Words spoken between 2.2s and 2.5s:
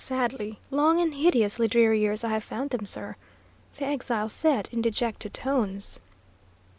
I have